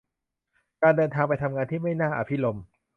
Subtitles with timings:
[0.81, 2.63] การเดินทางไปทำงานที่ไม่น่าอภิรมย์